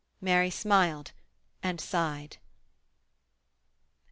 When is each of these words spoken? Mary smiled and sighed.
Mary 0.19 0.49
smiled 0.49 1.11
and 1.61 1.79
sighed. 1.79 2.37